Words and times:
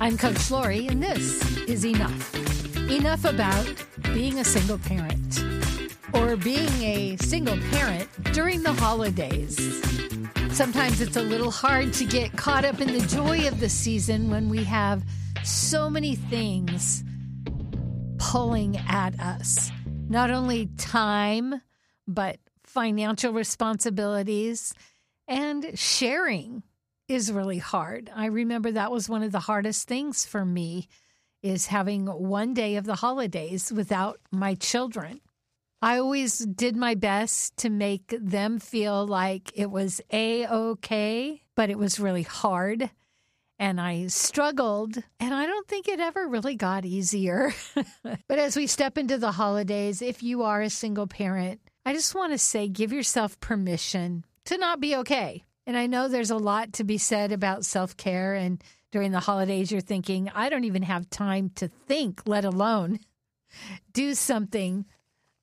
I'm 0.00 0.16
Coach 0.16 0.50
Lori, 0.50 0.86
and 0.86 1.02
this 1.02 1.58
is 1.68 1.84
Enough. 1.84 2.34
Enough 2.90 3.26
about 3.26 3.66
being 4.14 4.38
a 4.38 4.44
single 4.44 4.78
parent 4.78 5.44
or 6.14 6.36
being 6.36 6.70
a 6.82 7.18
single 7.18 7.58
parent 7.70 8.08
during 8.32 8.62
the 8.62 8.72
holidays. 8.72 9.58
Sometimes 10.56 11.02
it's 11.02 11.18
a 11.18 11.22
little 11.22 11.50
hard 11.50 11.92
to 11.92 12.06
get 12.06 12.34
caught 12.38 12.64
up 12.64 12.80
in 12.80 12.94
the 12.98 13.06
joy 13.08 13.46
of 13.46 13.60
the 13.60 13.68
season 13.68 14.30
when 14.30 14.48
we 14.48 14.64
have 14.64 15.04
so 15.44 15.90
many 15.90 16.14
things 16.14 17.04
pulling 18.16 18.78
at 18.88 19.20
us. 19.20 19.70
Not 20.08 20.30
only 20.30 20.70
time, 20.78 21.60
but 22.08 22.38
financial 22.64 23.34
responsibilities 23.34 24.72
and 25.28 25.78
sharing 25.78 26.62
is 27.10 27.32
really 27.32 27.58
hard. 27.58 28.08
I 28.14 28.26
remember 28.26 28.70
that 28.70 28.92
was 28.92 29.08
one 29.08 29.24
of 29.24 29.32
the 29.32 29.40
hardest 29.40 29.88
things 29.88 30.24
for 30.24 30.44
me 30.44 30.86
is 31.42 31.66
having 31.66 32.06
one 32.06 32.54
day 32.54 32.76
of 32.76 32.84
the 32.84 32.94
holidays 32.94 33.72
without 33.72 34.20
my 34.30 34.54
children. 34.54 35.20
I 35.82 35.98
always 35.98 36.38
did 36.38 36.76
my 36.76 36.94
best 36.94 37.56
to 37.58 37.70
make 37.70 38.14
them 38.20 38.60
feel 38.60 39.06
like 39.06 39.50
it 39.54 39.70
was 39.70 40.00
a 40.12 40.46
okay, 40.46 41.42
but 41.56 41.68
it 41.68 41.78
was 41.78 41.98
really 41.98 42.22
hard 42.22 42.90
and 43.58 43.80
I 43.80 44.06
struggled 44.06 45.02
and 45.18 45.34
I 45.34 45.46
don't 45.46 45.66
think 45.66 45.88
it 45.88 45.98
ever 45.98 46.28
really 46.28 46.54
got 46.54 46.84
easier. 46.84 47.52
but 48.04 48.38
as 48.38 48.56
we 48.56 48.68
step 48.68 48.96
into 48.96 49.18
the 49.18 49.32
holidays, 49.32 50.00
if 50.00 50.22
you 50.22 50.42
are 50.42 50.62
a 50.62 50.70
single 50.70 51.08
parent, 51.08 51.60
I 51.84 51.92
just 51.92 52.14
want 52.14 52.32
to 52.32 52.38
say 52.38 52.68
give 52.68 52.92
yourself 52.92 53.40
permission 53.40 54.24
to 54.44 54.58
not 54.58 54.80
be 54.80 54.94
okay. 54.96 55.44
And 55.66 55.76
I 55.76 55.86
know 55.86 56.08
there's 56.08 56.30
a 56.30 56.36
lot 56.36 56.74
to 56.74 56.84
be 56.84 56.98
said 56.98 57.32
about 57.32 57.64
self 57.64 57.96
care. 57.96 58.34
And 58.34 58.62
during 58.90 59.12
the 59.12 59.20
holidays, 59.20 59.70
you're 59.70 59.80
thinking, 59.80 60.30
I 60.34 60.48
don't 60.48 60.64
even 60.64 60.82
have 60.82 61.10
time 61.10 61.50
to 61.56 61.68
think, 61.68 62.22
let 62.26 62.44
alone 62.44 63.00
do 63.92 64.14
something 64.14 64.86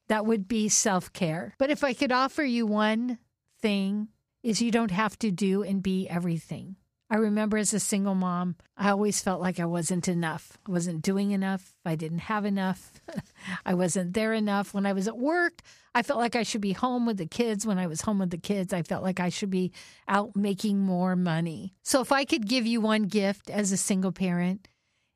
that 0.08 0.26
would 0.26 0.48
be 0.48 0.70
self 0.70 1.14
care. 1.14 1.56
But 1.58 1.70
if 1.70 1.84
I 1.84 1.94
could 1.94 2.12
offer 2.12 2.44
you 2.44 2.66
one 2.66 3.20
thing, 3.62 4.10
is 4.44 4.62
you 4.62 4.72
don't 4.72 4.92
have 4.92 5.20
to 5.20 5.30
do 5.30 5.62
and 5.64 5.84
be 5.84 6.08
everything. 6.08 6.78
I 7.10 7.16
remember 7.16 7.58
as 7.58 7.74
a 7.74 7.80
single 7.80 8.16
mom, 8.16 8.56
I 8.76 8.90
always 8.90 9.22
felt 9.22 9.40
like 9.40 9.60
I 9.60 9.66
wasn't 9.66 10.10
enough. 10.10 10.58
I 10.68 10.72
wasn't 10.72 11.02
doing 11.02 11.32
enough. 11.32 11.74
I 11.86 11.96
didn't 11.96 12.20
have 12.20 12.44
enough. 12.44 13.00
I 13.66 13.76
wasn't 13.76 14.14
there 14.14 14.34
enough. 14.34 14.74
When 14.74 14.86
I 14.86 14.92
was 14.92 15.08
at 15.08 15.18
work, 15.18 15.62
I 15.96 16.04
felt 16.04 16.20
like 16.20 16.36
I 16.36 16.44
should 16.44 16.60
be 16.60 16.74
home 16.74 17.06
with 17.06 17.18
the 17.18 17.26
kids. 17.26 17.66
When 17.66 17.80
I 17.80 17.88
was 17.88 18.02
home 18.02 18.20
with 18.20 18.32
the 18.32 18.38
kids, 18.38 18.74
I 18.74 18.82
felt 18.82 19.04
like 19.04 19.22
I 19.22 19.30
should 19.30 19.50
be 19.50 19.72
out 20.08 20.36
making 20.36 20.80
more 20.80 21.16
money. 21.16 21.74
So 21.84 22.02
if 22.02 22.12
I 22.12 22.26
could 22.26 22.46
give 22.46 22.66
you 22.66 22.82
one 22.82 23.04
gift 23.04 23.50
as 23.50 23.72
a 23.72 23.78
single 23.78 24.12
parent, 24.12 24.68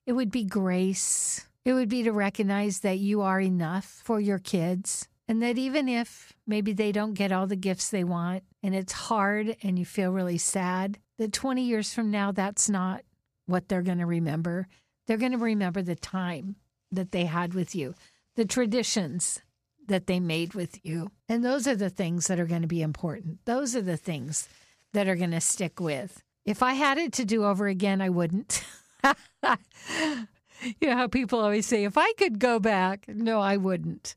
it 0.07 0.13
would 0.13 0.31
be 0.31 0.45
grace. 0.45 1.45
It 1.65 1.73
would 1.73 1.89
be 1.89 2.03
to 2.03 2.11
recognize 2.11 2.79
that 2.79 2.99
you 2.99 3.21
are 3.21 3.41
enough 3.41 3.85
for 3.85 4.19
your 4.19 4.39
kids 4.39 5.09
and 5.27 5.43
that 5.43 5.57
even 5.57 5.87
if 5.87 6.33
maybe 6.47 6.73
they 6.73 6.91
don't 6.91 7.13
get 7.13 7.31
all 7.31 7.47
the 7.47 7.55
gifts 7.55 7.89
they 7.89 8.03
want 8.03 8.43
and 8.63 8.73
it's 8.73 8.93
hard 8.93 9.55
and 9.61 9.77
you 9.77 9.85
feel 9.85 10.11
really 10.11 10.37
sad, 10.37 10.99
that 11.21 11.33
20 11.33 11.61
years 11.61 11.93
from 11.93 12.09
now, 12.09 12.31
that's 12.31 12.67
not 12.67 13.03
what 13.45 13.69
they're 13.69 13.83
going 13.83 13.99
to 13.99 14.07
remember. 14.07 14.67
They're 15.05 15.17
going 15.17 15.33
to 15.33 15.37
remember 15.37 15.83
the 15.83 15.95
time 15.95 16.55
that 16.91 17.11
they 17.11 17.25
had 17.25 17.53
with 17.53 17.75
you, 17.75 17.93
the 18.35 18.45
traditions 18.45 19.39
that 19.87 20.07
they 20.07 20.19
made 20.19 20.55
with 20.55 20.83
you. 20.83 21.11
And 21.29 21.45
those 21.45 21.67
are 21.67 21.75
the 21.75 21.91
things 21.91 22.25
that 22.25 22.39
are 22.39 22.47
going 22.47 22.63
to 22.63 22.67
be 22.67 22.81
important. 22.81 23.37
Those 23.45 23.75
are 23.75 23.83
the 23.83 23.97
things 23.97 24.49
that 24.93 25.07
are 25.07 25.15
going 25.15 25.29
to 25.29 25.41
stick 25.41 25.79
with. 25.79 26.23
If 26.43 26.63
I 26.63 26.73
had 26.73 26.97
it 26.97 27.13
to 27.13 27.25
do 27.25 27.45
over 27.45 27.67
again, 27.67 28.01
I 28.01 28.09
wouldn't. 28.09 28.63
you 29.03 30.87
know 30.89 30.95
how 30.95 31.07
people 31.07 31.39
always 31.39 31.67
say, 31.67 31.83
if 31.83 31.99
I 31.99 32.13
could 32.13 32.39
go 32.39 32.59
back, 32.59 33.05
no, 33.07 33.39
I 33.39 33.57
wouldn't. 33.57 34.15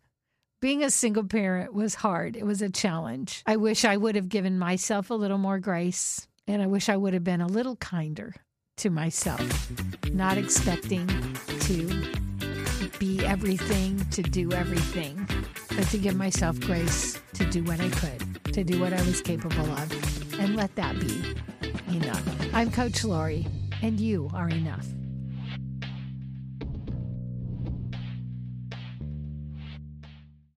Being 0.62 0.82
a 0.82 0.88
single 0.88 1.25
parent 1.25 1.75
was 1.75 1.97
hard. 1.97 2.34
It 2.34 2.47
was 2.47 2.62
a 2.62 2.70
challenge. 2.70 3.43
I 3.44 3.56
wish 3.56 3.84
I 3.84 3.98
would 3.98 4.14
have 4.14 4.31
given 4.31 4.59
myself 4.59 5.10
a 5.10 5.14
little 5.14 5.37
more 5.37 5.59
grace, 5.59 6.26
and 6.47 6.62
I 6.62 6.66
wish 6.66 6.88
I 6.88 6.97
would 6.97 7.15
have 7.15 7.25
been 7.25 7.41
a 7.41 7.47
little 7.47 7.77
kinder 7.77 8.34
to 8.78 8.91
myself, 8.91 9.71
not 10.12 10.37
expecting 10.37 11.06
to 11.60 12.03
be 12.99 13.25
everything, 13.25 14.05
to 14.10 14.22
do 14.22 14.53
everything, 14.53 15.27
but 15.77 15.87
to 15.88 15.99
give 15.99 16.16
myself 16.16 16.59
grace 16.60 17.21
to 17.34 17.44
do 17.50 17.62
what 17.65 17.81
I 17.81 17.88
could, 17.91 18.53
to 18.53 18.65
do 18.65 18.81
what 18.81 18.93
I 18.93 19.03
was 19.03 19.21
capable 19.21 19.71
of, 19.71 20.41
and 20.41 20.56
let 20.56 20.75
that 20.77 20.99
be 21.00 21.34
enough. 21.88 22.55
I'm 22.55 22.71
Coach 22.71 23.05
Lori, 23.05 23.47
and 23.82 23.99
you 23.99 24.31
are 24.34 24.49
enough. 24.49 24.87